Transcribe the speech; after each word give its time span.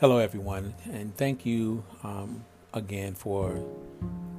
Hello, 0.00 0.16
everyone, 0.16 0.72
and 0.90 1.14
thank 1.14 1.44
you 1.44 1.84
um, 2.04 2.42
again 2.72 3.12
for 3.12 3.62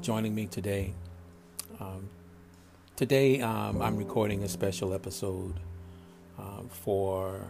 joining 0.02 0.34
me 0.34 0.48
today. 0.48 0.91
Um, 1.80 2.10
today, 2.96 3.41
um, 3.41 3.79
I'm 3.79 3.96
recording 3.96 4.42
a 4.42 4.50
special 4.50 4.92
episode 4.92 5.60
uh, 6.39 6.64
for 6.68 7.46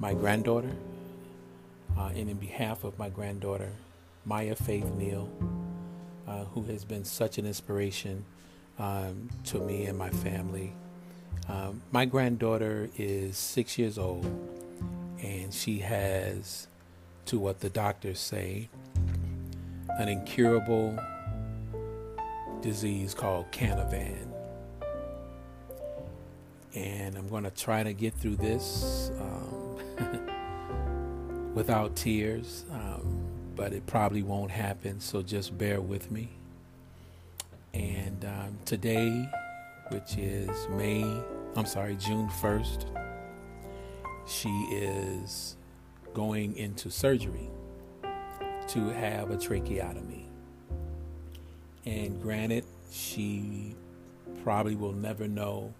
my 0.00 0.12
granddaughter, 0.12 0.72
uh, 1.96 2.10
and 2.16 2.28
in 2.28 2.36
behalf 2.36 2.82
of 2.82 2.98
my 2.98 3.08
granddaughter, 3.08 3.70
Maya 4.24 4.56
Faith 4.56 4.92
Neal, 4.96 5.30
uh, 6.26 6.46
who 6.46 6.64
has 6.64 6.84
been 6.84 7.04
such 7.04 7.38
an 7.38 7.46
inspiration 7.46 8.24
um, 8.80 9.30
to 9.44 9.60
me 9.60 9.84
and 9.84 9.96
my 9.96 10.10
family. 10.10 10.72
Um, 11.48 11.80
my 11.92 12.06
granddaughter 12.06 12.90
is 12.98 13.36
six 13.36 13.78
years 13.78 13.98
old, 13.98 14.26
and 15.22 15.54
she 15.54 15.78
has 15.78 16.66
to 17.26 17.38
what 17.38 17.60
the 17.60 17.70
doctors 17.70 18.18
say 18.18 18.68
an 19.98 20.08
incurable 20.08 20.98
disease 22.62 23.14
called 23.14 23.50
Canavan. 23.52 24.28
And 26.74 27.16
I'm 27.16 27.28
going 27.28 27.44
to 27.44 27.50
try 27.50 27.82
to 27.82 27.92
get 27.92 28.14
through 28.14 28.36
this 28.36 29.10
um, 29.20 30.30
without 31.54 31.96
tears, 31.96 32.64
um, 32.72 33.26
but 33.56 33.72
it 33.72 33.86
probably 33.86 34.22
won't 34.22 34.50
happen, 34.50 35.00
so 35.00 35.20
just 35.22 35.58
bear 35.58 35.80
with 35.80 36.10
me. 36.10 36.28
And 37.74 38.24
um, 38.24 38.58
today, 38.64 39.28
which 39.88 40.16
is 40.16 40.50
May, 40.70 41.02
I'm 41.56 41.66
sorry, 41.66 41.96
June 41.96 42.28
1st, 42.40 42.86
she 44.26 44.48
is 44.48 45.56
going 46.14 46.56
into 46.56 46.90
surgery 46.90 47.48
to 48.68 48.88
have 48.90 49.30
a 49.30 49.36
tracheotomy. 49.36 50.26
And 51.86 52.20
granted, 52.20 52.64
she 52.92 53.74
probably 54.42 54.74
will 54.74 54.92
never 54.92 55.26
know 55.26 55.74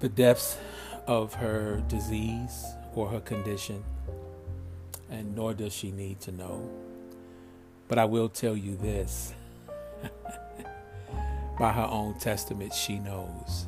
the 0.00 0.08
depths 0.08 0.58
of 1.06 1.34
her 1.34 1.82
disease 1.88 2.64
or 2.94 3.08
her 3.08 3.20
condition, 3.20 3.84
and 5.10 5.34
nor 5.34 5.54
does 5.54 5.72
she 5.72 5.90
need 5.90 6.20
to 6.20 6.32
know. 6.32 6.68
But 7.88 7.98
I 7.98 8.04
will 8.04 8.28
tell 8.28 8.56
you 8.56 8.76
this 8.76 9.32
by 11.58 11.72
her 11.72 11.88
own 11.88 12.18
testament, 12.18 12.74
she 12.74 12.98
knows. 12.98 13.66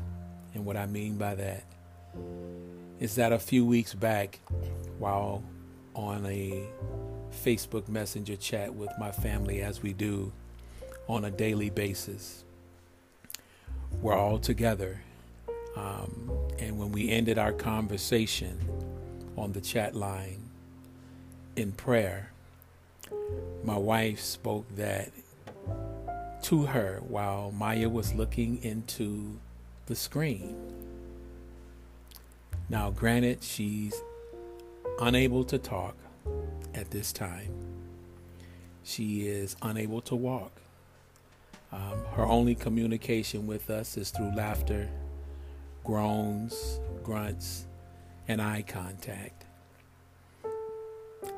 And 0.54 0.64
what 0.64 0.76
I 0.76 0.86
mean 0.86 1.16
by 1.16 1.34
that 1.36 1.62
is 3.00 3.14
that 3.16 3.32
a 3.32 3.38
few 3.38 3.64
weeks 3.64 3.94
back, 3.94 4.40
while 4.98 5.42
on 5.94 6.26
a 6.26 6.66
Facebook 7.44 7.88
Messenger 7.88 8.36
chat 8.36 8.74
with 8.74 8.90
my 8.98 9.10
family, 9.10 9.62
as 9.62 9.82
we 9.82 9.92
do 9.92 10.32
on 11.08 11.24
a 11.24 11.30
daily 11.30 11.70
basis. 11.70 12.44
We're 14.02 14.16
all 14.16 14.38
together. 14.38 15.00
Um, 15.76 16.30
and 16.58 16.78
when 16.78 16.92
we 16.92 17.10
ended 17.10 17.38
our 17.38 17.52
conversation 17.52 18.58
on 19.36 19.52
the 19.52 19.60
chat 19.60 19.94
line 19.94 20.42
in 21.56 21.72
prayer, 21.72 22.30
my 23.64 23.76
wife 23.76 24.20
spoke 24.20 24.66
that 24.76 25.10
to 26.42 26.66
her 26.66 27.00
while 27.06 27.50
Maya 27.52 27.88
was 27.88 28.14
looking 28.14 28.62
into 28.62 29.38
the 29.86 29.94
screen. 29.94 30.77
Now, 32.70 32.90
granted, 32.90 33.42
she's 33.42 33.94
unable 35.00 35.44
to 35.44 35.58
talk 35.58 35.96
at 36.74 36.90
this 36.90 37.12
time. 37.12 37.50
She 38.82 39.26
is 39.26 39.56
unable 39.62 40.02
to 40.02 40.14
walk. 40.14 40.52
Um, 41.72 42.04
her 42.12 42.24
only 42.24 42.54
communication 42.54 43.46
with 43.46 43.70
us 43.70 43.96
is 43.96 44.10
through 44.10 44.34
laughter, 44.34 44.88
groans, 45.84 46.80
grunts, 47.02 47.66
and 48.26 48.40
eye 48.40 48.64
contact. 48.66 49.44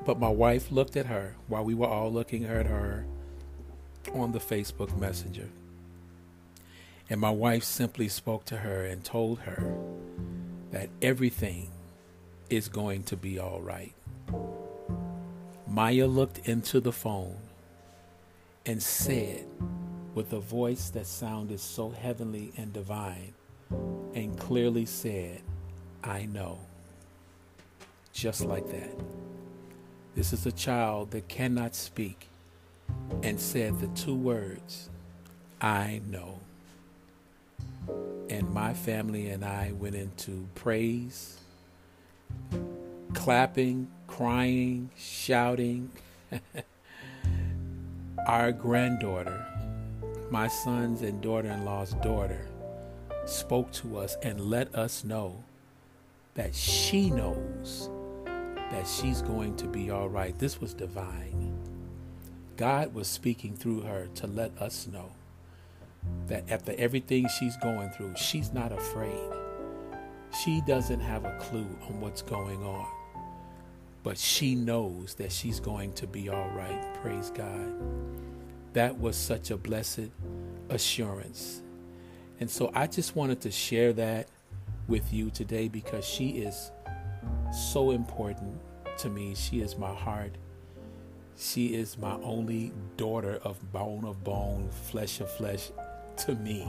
But 0.04 0.18
my 0.18 0.28
wife 0.28 0.72
looked 0.72 0.96
at 0.96 1.06
her 1.06 1.36
while 1.46 1.64
we 1.64 1.74
were 1.74 1.86
all 1.86 2.12
looking 2.12 2.44
at 2.44 2.66
her 2.66 3.06
on 4.12 4.32
the 4.32 4.38
Facebook 4.38 4.98
Messenger. 4.98 5.48
And 7.08 7.20
my 7.20 7.30
wife 7.30 7.64
simply 7.64 8.08
spoke 8.08 8.44
to 8.46 8.58
her 8.58 8.84
and 8.84 9.04
told 9.04 9.40
her 9.40 9.76
that 10.70 10.88
everything 11.02 11.68
is 12.48 12.68
going 12.68 13.02
to 13.04 13.16
be 13.16 13.38
all 13.38 13.60
right. 13.60 13.92
Maya 15.66 16.06
looked 16.06 16.48
into 16.48 16.80
the 16.80 16.92
phone 16.92 17.36
and 18.66 18.82
said, 18.82 19.46
with 20.14 20.32
a 20.32 20.40
voice 20.40 20.90
that 20.90 21.06
sounded 21.06 21.60
so 21.60 21.90
heavenly 21.90 22.52
and 22.56 22.72
divine, 22.72 23.32
and 24.14 24.36
clearly 24.38 24.84
said, 24.84 25.40
I 26.02 26.26
know. 26.26 26.58
Just 28.12 28.44
like 28.44 28.68
that. 28.70 28.90
This 30.16 30.32
is 30.32 30.46
a 30.46 30.52
child 30.52 31.12
that 31.12 31.28
cannot 31.28 31.76
speak 31.76 32.28
and 33.22 33.40
said 33.40 33.78
the 33.80 33.86
two 33.88 34.14
words, 34.14 34.90
I 35.60 36.00
know. 36.08 36.40
And 38.30 38.48
my 38.54 38.72
family 38.72 39.28
and 39.30 39.44
I 39.44 39.72
went 39.72 39.96
into 39.96 40.46
praise 40.54 41.36
clapping, 43.12 43.88
crying, 44.06 44.88
shouting. 44.96 45.90
Our 48.26 48.52
granddaughter, 48.52 49.44
my 50.30 50.46
son's 50.46 51.02
and 51.02 51.20
daughter 51.20 51.48
in 51.48 51.64
law's 51.64 51.94
daughter, 51.94 52.46
spoke 53.26 53.72
to 53.72 53.98
us 53.98 54.16
and 54.22 54.40
let 54.40 54.74
us 54.76 55.04
know 55.04 55.42
that 56.34 56.54
she 56.54 57.10
knows 57.10 57.90
that 58.24 58.86
she's 58.86 59.22
going 59.22 59.56
to 59.56 59.66
be 59.66 59.90
all 59.90 60.08
right. 60.08 60.38
This 60.38 60.60
was 60.60 60.72
divine. 60.72 61.58
God 62.56 62.94
was 62.94 63.08
speaking 63.08 63.56
through 63.56 63.80
her 63.80 64.06
to 64.16 64.26
let 64.28 64.56
us 64.58 64.86
know 64.86 65.10
that 66.26 66.50
after 66.50 66.74
everything 66.78 67.28
she's 67.38 67.56
going 67.58 67.90
through, 67.90 68.14
she's 68.16 68.52
not 68.52 68.72
afraid. 68.72 69.30
She 70.44 70.60
doesn't 70.66 71.00
have 71.00 71.24
a 71.24 71.36
clue 71.40 71.66
on 71.88 72.00
what's 72.00 72.22
going 72.22 72.62
on 72.64 72.86
but 74.02 74.16
she 74.16 74.54
knows 74.54 75.14
that 75.14 75.30
she's 75.30 75.60
going 75.60 75.92
to 75.94 76.06
be 76.06 76.28
all 76.28 76.48
right. 76.50 76.94
Praise 77.02 77.30
God. 77.30 77.74
That 78.72 78.98
was 78.98 79.16
such 79.16 79.50
a 79.50 79.56
blessed 79.56 80.10
assurance. 80.68 81.62
And 82.38 82.48
so 82.48 82.70
I 82.74 82.86
just 82.86 83.14
wanted 83.14 83.40
to 83.42 83.50
share 83.50 83.92
that 83.94 84.28
with 84.88 85.12
you 85.12 85.30
today 85.30 85.68
because 85.68 86.04
she 86.04 86.30
is 86.30 86.70
so 87.72 87.90
important 87.90 88.58
to 88.98 89.10
me. 89.10 89.34
She 89.34 89.60
is 89.60 89.76
my 89.76 89.94
heart. 89.94 90.32
She 91.36 91.74
is 91.74 91.98
my 91.98 92.14
only 92.22 92.72
daughter 92.96 93.40
of 93.44 93.72
bone 93.72 94.04
of 94.04 94.24
bone, 94.24 94.70
flesh 94.70 95.20
of 95.20 95.30
flesh 95.30 95.70
to 96.26 96.34
me. 96.34 96.66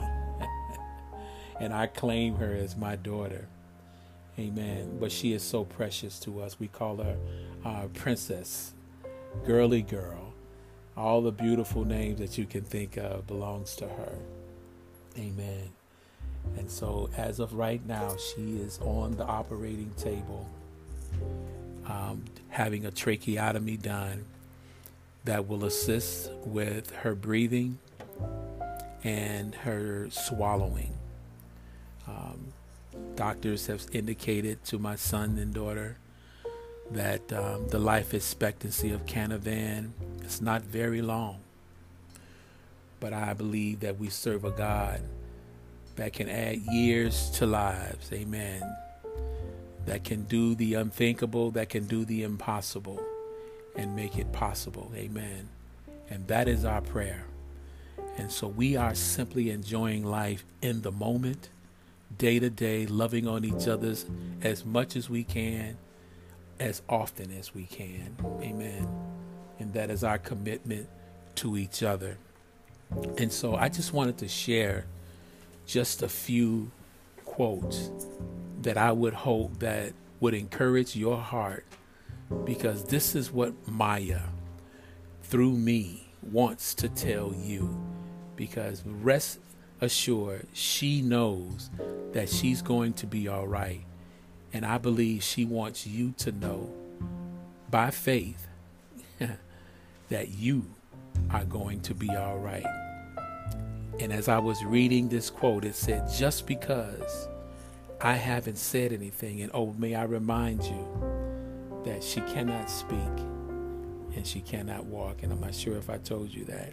and 1.60 1.72
I 1.72 1.86
claim 1.86 2.36
her 2.36 2.52
as 2.52 2.76
my 2.76 2.96
daughter. 2.96 3.46
Amen. 4.38 4.98
But 4.98 5.12
she 5.12 5.32
is 5.32 5.42
so 5.42 5.64
precious 5.64 6.18
to 6.20 6.40
us. 6.40 6.58
We 6.58 6.68
call 6.68 6.96
her 6.96 7.16
our 7.64 7.88
princess, 7.88 8.72
girly 9.44 9.82
girl. 9.82 10.32
All 10.96 11.22
the 11.22 11.32
beautiful 11.32 11.84
names 11.84 12.18
that 12.18 12.36
you 12.36 12.46
can 12.46 12.62
think 12.62 12.96
of 12.96 13.26
belongs 13.26 13.76
to 13.76 13.86
her. 13.86 14.18
Amen. 15.18 15.70
And 16.56 16.70
so, 16.70 17.08
as 17.16 17.38
of 17.38 17.54
right 17.54 17.84
now, 17.86 18.16
she 18.16 18.56
is 18.56 18.78
on 18.82 19.16
the 19.16 19.24
operating 19.24 19.92
table, 19.96 20.48
um, 21.86 22.24
having 22.48 22.84
a 22.84 22.90
tracheotomy 22.90 23.76
done 23.76 24.24
that 25.24 25.46
will 25.46 25.64
assist 25.64 26.30
with 26.44 26.90
her 26.96 27.14
breathing 27.14 27.78
and 29.04 29.54
her 29.54 30.08
swallowing. 30.10 30.94
Um, 32.06 32.52
Doctors 33.16 33.66
have 33.66 33.86
indicated 33.92 34.64
to 34.64 34.78
my 34.78 34.96
son 34.96 35.38
and 35.38 35.54
daughter 35.54 35.96
that 36.90 37.32
um, 37.32 37.68
the 37.68 37.78
life 37.78 38.12
expectancy 38.12 38.90
of 38.90 39.06
Canavan 39.06 39.90
is 40.24 40.42
not 40.42 40.62
very 40.62 41.00
long. 41.00 41.38
But 43.00 43.12
I 43.12 43.32
believe 43.32 43.80
that 43.80 43.98
we 43.98 44.08
serve 44.10 44.44
a 44.44 44.50
God 44.50 45.00
that 45.96 46.12
can 46.12 46.28
add 46.28 46.58
years 46.58 47.30
to 47.30 47.46
lives. 47.46 48.12
Amen. 48.12 48.62
That 49.86 50.04
can 50.04 50.24
do 50.24 50.54
the 50.54 50.74
unthinkable, 50.74 51.50
that 51.52 51.68
can 51.68 51.86
do 51.86 52.04
the 52.04 52.22
impossible 52.22 53.02
and 53.74 53.96
make 53.96 54.18
it 54.18 54.32
possible. 54.32 54.92
Amen. 54.94 55.48
And 56.10 56.26
that 56.28 56.46
is 56.46 56.64
our 56.64 56.82
prayer. 56.82 57.24
And 58.16 58.30
so 58.30 58.46
we 58.46 58.76
are 58.76 58.94
simply 58.94 59.50
enjoying 59.50 60.04
life 60.04 60.44
in 60.60 60.82
the 60.82 60.92
moment 60.92 61.48
day 62.18 62.38
to 62.38 62.50
day, 62.50 62.86
loving 62.86 63.26
on 63.26 63.44
each 63.44 63.66
other 63.66 63.94
as 64.42 64.64
much 64.64 64.96
as 64.96 65.08
we 65.08 65.24
can, 65.24 65.76
as 66.60 66.82
often 66.88 67.30
as 67.32 67.54
we 67.54 67.64
can. 67.64 68.16
Amen. 68.40 68.88
And 69.58 69.72
that 69.74 69.90
is 69.90 70.04
our 70.04 70.18
commitment 70.18 70.88
to 71.36 71.56
each 71.56 71.82
other. 71.82 72.18
And 73.16 73.32
so 73.32 73.56
I 73.56 73.68
just 73.68 73.92
wanted 73.92 74.18
to 74.18 74.28
share 74.28 74.84
just 75.66 76.02
a 76.02 76.08
few 76.08 76.70
quotes 77.24 77.90
that 78.60 78.76
I 78.76 78.92
would 78.92 79.14
hope 79.14 79.58
that 79.60 79.94
would 80.20 80.34
encourage 80.34 80.94
your 80.94 81.16
heart 81.16 81.64
because 82.44 82.84
this 82.84 83.14
is 83.14 83.32
what 83.32 83.54
Maya 83.66 84.20
through 85.22 85.52
me 85.52 86.12
wants 86.22 86.74
to 86.74 86.88
tell 86.88 87.34
you 87.34 87.91
because 88.42 88.82
rest 88.84 89.38
assured 89.80 90.44
she 90.52 91.00
knows 91.00 91.70
that 92.12 92.28
she's 92.28 92.60
going 92.60 92.92
to 92.92 93.06
be 93.06 93.28
all 93.28 93.46
right 93.46 93.84
and 94.52 94.66
I 94.66 94.78
believe 94.78 95.22
she 95.22 95.44
wants 95.44 95.86
you 95.86 96.12
to 96.18 96.32
know 96.32 96.68
by 97.70 97.92
faith 97.92 98.48
that 100.08 100.30
you 100.30 100.66
are 101.30 101.44
going 101.44 101.82
to 101.82 101.94
be 101.94 102.10
all 102.10 102.38
right. 102.38 102.66
And 104.00 104.12
as 104.12 104.26
I 104.26 104.40
was 104.40 104.64
reading 104.64 105.08
this 105.08 105.30
quote, 105.30 105.64
it 105.64 105.76
said, 105.76 106.10
Just 106.12 106.48
because 106.48 107.28
I 108.00 108.14
haven't 108.14 108.58
said 108.58 108.92
anything, 108.92 109.40
and 109.42 109.52
oh, 109.54 109.72
may 109.78 109.94
I 109.94 110.02
remind 110.02 110.64
you 110.64 111.82
that 111.84 112.02
she 112.02 112.20
cannot 112.22 112.68
speak 112.68 112.98
and 114.16 114.26
she 114.26 114.40
cannot 114.40 114.86
walk. 114.86 115.22
And 115.22 115.32
I'm 115.32 115.40
not 115.40 115.54
sure 115.54 115.76
if 115.76 115.88
I 115.88 115.98
told 115.98 116.34
you 116.34 116.44
that. 116.46 116.72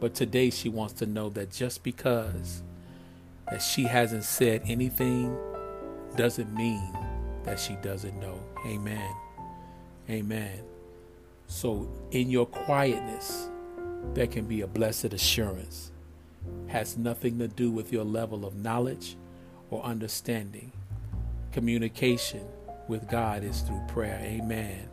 But 0.00 0.14
today 0.14 0.50
she 0.50 0.68
wants 0.68 0.94
to 0.94 1.06
know 1.06 1.30
that 1.30 1.50
just 1.50 1.82
because 1.82 2.62
that 3.50 3.62
she 3.62 3.84
hasn't 3.84 4.24
said 4.24 4.62
anything 4.66 5.36
doesn't 6.16 6.54
mean 6.54 6.92
that 7.44 7.58
she 7.60 7.74
doesn't 7.76 8.18
know. 8.20 8.38
Amen. 8.66 9.14
Amen. 10.08 10.60
So 11.46 11.88
in 12.10 12.30
your 12.30 12.46
quietness, 12.46 13.48
there 14.14 14.26
can 14.26 14.46
be 14.46 14.62
a 14.62 14.66
blessed 14.66 15.12
assurance. 15.12 15.90
Has 16.68 16.96
nothing 16.96 17.38
to 17.38 17.48
do 17.48 17.70
with 17.70 17.92
your 17.92 18.04
level 18.04 18.44
of 18.44 18.54
knowledge 18.56 19.16
or 19.70 19.82
understanding. 19.82 20.72
Communication 21.52 22.46
with 22.88 23.08
God 23.08 23.44
is 23.44 23.60
through 23.62 23.80
prayer. 23.88 24.20
Amen. 24.22 24.88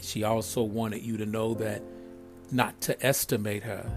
She 0.00 0.22
also 0.22 0.62
wanted 0.62 1.02
you 1.02 1.16
to 1.16 1.26
know 1.26 1.54
that 1.54 1.82
not 2.50 2.80
to 2.82 3.06
estimate 3.06 3.62
her. 3.62 3.90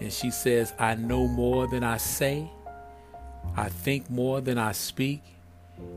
And 0.00 0.12
she 0.12 0.30
says, 0.30 0.72
I 0.78 0.94
know 0.94 1.26
more 1.26 1.66
than 1.66 1.84
I 1.84 1.96
say, 1.96 2.50
I 3.56 3.68
think 3.68 4.10
more 4.10 4.40
than 4.40 4.58
I 4.58 4.72
speak, 4.72 5.22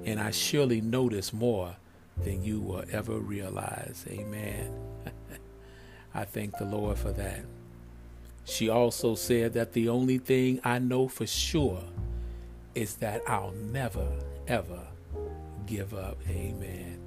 and 0.05 0.19
I 0.19 0.31
surely 0.31 0.81
notice 0.81 1.33
more 1.33 1.75
than 2.23 2.43
you 2.43 2.59
will 2.59 2.83
ever 2.91 3.17
realize. 3.17 4.05
Amen. 4.09 4.71
I 6.13 6.25
thank 6.25 6.57
the 6.57 6.65
Lord 6.65 6.97
for 6.97 7.11
that. 7.11 7.41
She 8.45 8.69
also 8.69 9.15
said 9.15 9.53
that 9.53 9.73
the 9.73 9.89
only 9.89 10.17
thing 10.17 10.61
I 10.63 10.79
know 10.79 11.07
for 11.07 11.27
sure 11.27 11.83
is 12.75 12.95
that 12.95 13.21
I'll 13.27 13.51
never, 13.51 14.07
ever 14.47 14.87
give 15.65 15.93
up. 15.93 16.17
Amen. 16.29 16.99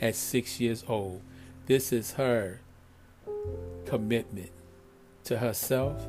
At 0.00 0.14
six 0.14 0.60
years 0.60 0.84
old, 0.88 1.22
this 1.66 1.92
is 1.92 2.12
her 2.12 2.60
commitment 3.84 4.50
to 5.24 5.38
herself, 5.38 6.00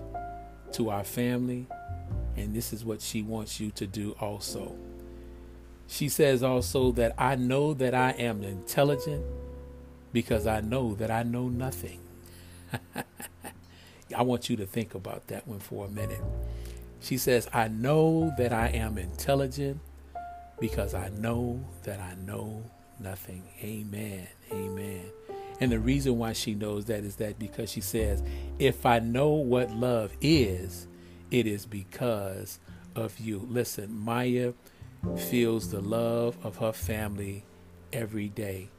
to 0.73 0.89
our 0.89 1.03
family, 1.03 1.67
and 2.35 2.55
this 2.55 2.71
is 2.73 2.85
what 2.85 3.01
she 3.01 3.21
wants 3.21 3.59
you 3.59 3.71
to 3.71 3.87
do 3.87 4.15
also. 4.19 4.75
She 5.87 6.09
says 6.09 6.43
also 6.43 6.91
that 6.93 7.13
I 7.17 7.35
know 7.35 7.73
that 7.73 7.95
I 7.95 8.11
am 8.11 8.43
intelligent 8.43 9.25
because 10.11 10.45
I 10.45 10.61
know 10.61 10.95
that 10.95 11.09
I 11.09 11.23
know 11.23 11.47
nothing. 11.47 11.99
I 14.15 14.21
want 14.21 14.49
you 14.49 14.57
to 14.57 14.65
think 14.65 14.95
about 14.95 15.27
that 15.27 15.47
one 15.47 15.59
for 15.59 15.85
a 15.85 15.89
minute. 15.89 16.21
She 16.99 17.17
says, 17.17 17.47
I 17.53 17.67
know 17.67 18.33
that 18.37 18.51
I 18.51 18.67
am 18.67 18.97
intelligent 18.97 19.79
because 20.59 20.93
I 20.93 21.09
know 21.09 21.63
that 21.83 21.99
I 21.99 22.15
know 22.25 22.63
nothing. 22.99 23.43
Amen. 23.61 24.27
Amen. 24.51 25.05
And 25.59 25.71
the 25.71 25.79
reason 25.79 26.17
why 26.17 26.33
she 26.33 26.53
knows 26.53 26.85
that 26.85 27.03
is 27.03 27.15
that 27.15 27.39
because 27.39 27.71
she 27.71 27.81
says, 27.81 28.21
if 28.59 28.85
I 28.85 28.99
know 28.99 29.29
what 29.29 29.71
love 29.71 30.11
is, 30.21 30.87
it 31.31 31.47
is 31.47 31.65
because 31.65 32.59
of 32.95 33.19
you. 33.19 33.47
Listen, 33.49 33.97
Maya 33.97 34.53
feels 35.17 35.71
the 35.71 35.81
love 35.81 36.37
of 36.43 36.57
her 36.57 36.73
family 36.73 37.43
every 37.91 38.29
day. 38.29 38.69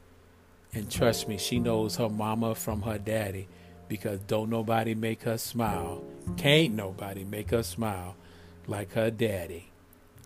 And 0.73 0.89
trust 0.89 1.27
me, 1.27 1.37
she 1.37 1.59
knows 1.59 1.95
her 1.97 2.09
mama 2.09 2.55
from 2.55 2.83
her 2.83 2.97
daddy 2.97 3.47
because 3.87 4.19
don't 4.21 4.49
nobody 4.49 4.93
make 4.93 5.23
her 5.23 5.37
smile. 5.37 6.03
Can't 6.37 6.75
nobody 6.75 7.23
make 7.23 7.49
her 7.51 7.63
smile 7.63 8.15
like 8.67 8.93
her 8.93 9.09
daddy, 9.09 9.71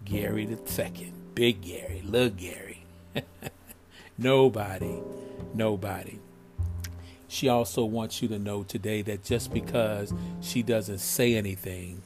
Gary 0.04 0.46
the 0.46 0.60
second, 0.70 1.14
Big 1.34 1.62
Gary, 1.62 2.02
Little 2.06 2.30
Gary. 2.30 2.84
nobody, 4.18 5.00
nobody. 5.54 6.20
She 7.34 7.50
also 7.50 7.84
wants 7.84 8.22
you 8.22 8.28
to 8.28 8.38
know 8.38 8.62
today 8.62 9.02
that 9.02 9.24
just 9.24 9.52
because 9.52 10.14
she 10.40 10.62
doesn't 10.62 11.00
say 11.00 11.34
anything 11.34 12.04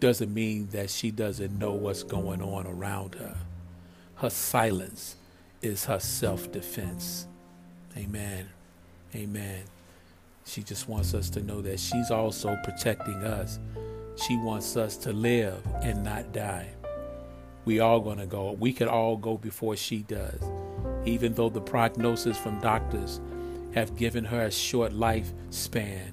doesn't 0.00 0.34
mean 0.34 0.66
that 0.72 0.90
she 0.90 1.12
doesn't 1.12 1.56
know 1.56 1.70
what's 1.70 2.02
going 2.02 2.42
on 2.42 2.66
around 2.66 3.14
her. 3.14 3.36
Her 4.16 4.28
silence 4.28 5.14
is 5.62 5.84
her 5.84 6.00
self 6.00 6.50
defense. 6.50 7.28
Amen. 7.96 8.48
Amen. 9.14 9.62
She 10.46 10.64
just 10.64 10.88
wants 10.88 11.14
us 11.14 11.30
to 11.30 11.42
know 11.42 11.62
that 11.62 11.78
she's 11.78 12.10
also 12.10 12.58
protecting 12.64 13.22
us. 13.22 13.60
She 14.16 14.36
wants 14.36 14.76
us 14.76 14.96
to 14.96 15.12
live 15.12 15.64
and 15.82 16.02
not 16.02 16.32
die. 16.32 16.70
We 17.66 17.78
all 17.78 18.00
going 18.00 18.18
to 18.18 18.26
go. 18.26 18.50
We 18.58 18.72
could 18.72 18.88
all 18.88 19.16
go 19.16 19.36
before 19.36 19.76
she 19.76 19.98
does. 20.02 20.42
Even 21.04 21.34
though 21.34 21.50
the 21.50 21.60
prognosis 21.60 22.36
from 22.36 22.60
doctors 22.60 23.20
have 23.76 23.94
given 23.94 24.24
her 24.24 24.46
a 24.46 24.50
short 24.50 24.92
lifespan, 24.92 26.12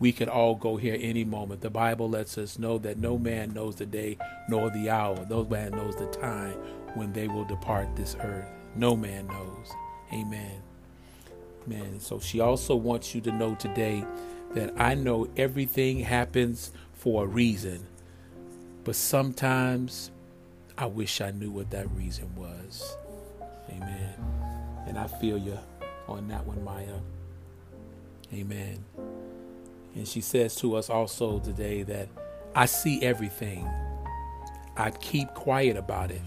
we 0.00 0.12
could 0.12 0.28
all 0.28 0.56
go 0.56 0.76
here 0.76 0.98
any 1.00 1.24
moment. 1.24 1.60
The 1.60 1.70
Bible 1.70 2.10
lets 2.10 2.36
us 2.36 2.58
know 2.58 2.76
that 2.78 2.98
no 2.98 3.16
man 3.16 3.54
knows 3.54 3.76
the 3.76 3.86
day 3.86 4.18
nor 4.48 4.68
the 4.70 4.90
hour. 4.90 5.24
No 5.30 5.44
man 5.44 5.70
knows 5.70 5.96
the 5.96 6.06
time 6.06 6.54
when 6.94 7.12
they 7.12 7.28
will 7.28 7.44
depart 7.44 7.94
this 7.94 8.16
earth. 8.20 8.48
No 8.74 8.96
man 8.96 9.28
knows. 9.28 9.70
Amen. 10.12 10.60
Amen. 11.66 12.00
So 12.00 12.18
she 12.18 12.40
also 12.40 12.74
wants 12.74 13.14
you 13.14 13.20
to 13.22 13.32
know 13.32 13.54
today 13.54 14.04
that 14.54 14.74
I 14.76 14.94
know 14.94 15.28
everything 15.36 16.00
happens 16.00 16.72
for 16.94 17.24
a 17.24 17.26
reason, 17.26 17.86
but 18.82 18.96
sometimes 18.96 20.10
I 20.76 20.86
wish 20.86 21.20
I 21.20 21.30
knew 21.30 21.52
what 21.52 21.70
that 21.70 21.88
reason 21.92 22.34
was. 22.34 22.96
Amen. 23.70 24.14
And 24.86 24.98
I 24.98 25.06
feel 25.06 25.38
you 25.38 25.58
on 26.08 26.28
that 26.28 26.46
one, 26.46 26.62
Maya. 26.64 26.98
Amen. 28.32 28.84
And 29.94 30.06
she 30.06 30.20
says 30.20 30.54
to 30.56 30.76
us 30.76 30.90
also 30.90 31.38
today 31.38 31.82
that 31.84 32.08
I 32.54 32.66
see 32.66 33.02
everything. 33.02 33.68
I 34.76 34.90
keep 34.90 35.28
quiet 35.34 35.76
about 35.76 36.10
it, 36.10 36.22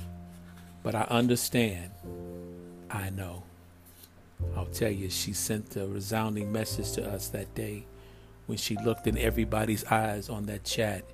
but 0.84 0.96
I 0.96 1.04
understand. 1.04 1.92
I 2.90 3.10
know. 3.12 3.44
I'll 4.56 4.66
tell 4.66 4.92
you, 4.92 5.10
she 5.10 5.34
sent 5.34 5.76
a 5.78 5.88
resounding 5.88 6.52
message 6.52 6.92
to 6.94 7.08
us 7.10 7.30
that 7.30 7.54
day 7.56 7.86
when 8.48 8.58
she 8.58 8.76
looked 8.78 9.08
in 9.08 9.18
everybody's 9.18 9.86
eyes 9.86 10.28
on 10.28 10.48
that 10.48 10.64
chat 10.64 11.06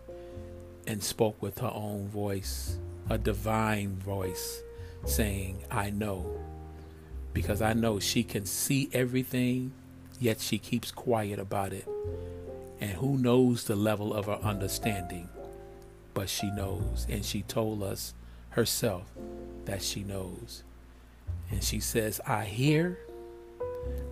and 0.88 1.04
spoke 1.04 1.40
with 1.42 1.60
her 1.60 1.72
own 1.74 2.08
voice, 2.08 2.78
a 3.10 3.18
divine 3.18 3.98
voice, 3.98 4.62
saying, 5.06 5.64
I 5.70 5.90
know. 5.92 6.26
Because 7.38 7.62
I 7.62 7.74
know 7.74 8.00
she 8.00 8.24
can 8.24 8.48
see 8.48 8.90
everything, 8.94 9.72
yet 10.20 10.42
she 10.42 10.58
keeps 10.58 10.90
quiet 10.90 11.38
about 11.38 11.72
it. 11.72 11.88
And 12.82 12.90
who 12.94 13.16
knows 13.16 13.66
the 13.66 13.76
level 13.76 14.12
of 14.12 14.26
her 14.26 14.40
understanding? 14.42 15.30
But 16.16 16.30
she 16.30 16.50
knows. 16.50 17.06
And 17.08 17.24
she 17.24 17.44
told 17.44 17.84
us 17.84 18.16
herself 18.50 19.04
that 19.66 19.84
she 19.84 20.02
knows. 20.02 20.64
And 21.52 21.64
she 21.64 21.80
says, 21.80 22.20
I 22.26 22.46
hear, 22.46 22.98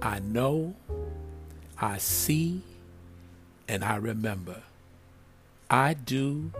I 0.03 0.19
know, 0.19 0.75
I 1.81 1.97
see, 1.97 2.61
and 3.67 3.83
I 3.83 3.95
remember. 3.95 4.61
I 5.67 5.95
do 5.95 6.51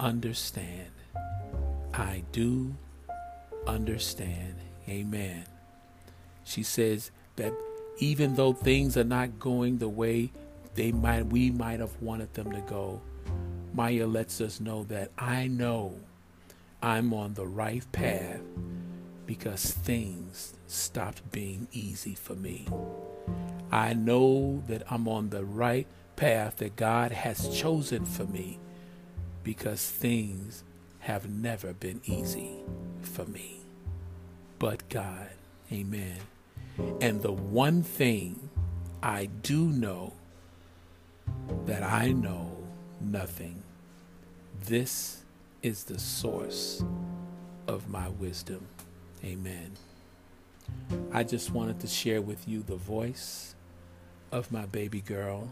understand. 0.00 0.90
I 1.94 2.24
do 2.32 2.74
understand. 3.64 4.56
Amen. 4.88 5.44
She 6.44 6.62
says 6.62 7.10
that 7.36 7.52
even 7.98 8.34
though 8.34 8.52
things 8.52 8.96
are 8.96 9.04
not 9.04 9.38
going 9.38 9.78
the 9.78 9.88
way 9.88 10.32
they 10.74 10.92
might 10.92 11.26
we 11.26 11.50
might 11.50 11.80
have 11.80 12.00
wanted 12.00 12.32
them 12.34 12.50
to 12.52 12.60
go. 12.62 13.00
Maya 13.74 14.06
lets 14.06 14.40
us 14.40 14.60
know 14.60 14.84
that 14.84 15.10
I 15.18 15.46
know 15.46 15.98
I'm 16.82 17.12
on 17.14 17.34
the 17.34 17.46
right 17.46 17.84
path 17.92 18.40
because 19.26 19.70
things 19.70 20.54
stopped 20.66 21.30
being 21.30 21.68
easy 21.72 22.14
for 22.14 22.34
me. 22.34 22.66
I 23.70 23.94
know 23.94 24.62
that 24.66 24.82
I'm 24.90 25.08
on 25.08 25.30
the 25.30 25.44
right 25.44 25.86
path 26.16 26.56
that 26.58 26.76
God 26.76 27.12
has 27.12 27.48
chosen 27.48 28.04
for 28.04 28.24
me 28.24 28.58
because 29.42 29.90
things 29.90 30.64
have 31.00 31.28
never 31.30 31.72
been 31.72 32.00
easy 32.04 32.58
for 33.00 33.24
me. 33.24 33.61
But 34.62 34.88
God, 34.90 35.28
amen. 35.72 36.18
And 37.00 37.20
the 37.20 37.32
one 37.32 37.82
thing 37.82 38.48
I 39.02 39.24
do 39.42 39.64
know 39.64 40.12
that 41.66 41.82
I 41.82 42.12
know 42.12 42.56
nothing. 43.00 43.60
This 44.66 45.24
is 45.64 45.82
the 45.82 45.98
source 45.98 46.84
of 47.66 47.88
my 47.88 48.08
wisdom. 48.10 48.64
Amen. 49.24 49.72
I 51.10 51.24
just 51.24 51.50
wanted 51.50 51.80
to 51.80 51.88
share 51.88 52.22
with 52.22 52.46
you 52.46 52.62
the 52.62 52.76
voice 52.76 53.56
of 54.30 54.52
my 54.52 54.66
baby 54.66 55.00
girl, 55.00 55.50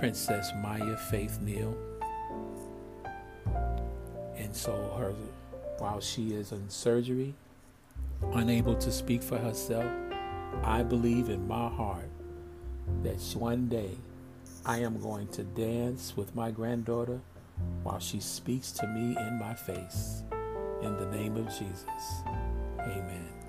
Princess 0.00 0.50
Maya 0.56 0.96
Faith 1.12 1.38
Neal. 1.40 1.76
And 4.36 4.56
so 4.56 4.72
her 4.98 5.14
while 5.78 6.00
she 6.00 6.34
is 6.34 6.50
in 6.50 6.68
surgery, 6.68 7.36
unable 8.32 8.74
to 8.76 8.90
speak 8.90 9.22
for 9.22 9.38
herself, 9.38 9.90
I 10.62 10.82
believe 10.82 11.28
in 11.28 11.46
my 11.46 11.68
heart 11.68 12.10
that 13.02 13.20
one 13.34 13.68
day 13.68 13.90
I 14.64 14.78
am 14.78 15.00
going 15.00 15.28
to 15.28 15.44
dance 15.44 16.14
with 16.16 16.34
my 16.34 16.50
granddaughter 16.50 17.20
while 17.82 17.98
she 17.98 18.20
speaks 18.20 18.72
to 18.72 18.86
me 18.86 19.16
in 19.16 19.38
my 19.38 19.54
face. 19.54 20.22
In 20.82 20.96
the 20.96 21.06
name 21.06 21.36
of 21.36 21.46
Jesus. 21.46 22.22
Amen. 22.80 23.47